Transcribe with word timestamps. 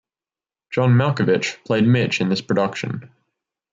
John 0.71 0.93
Malkovich 0.95 1.63
played 1.63 1.87
Mitch 1.87 2.21
in 2.21 2.29
this 2.29 2.41
production. 2.41 3.11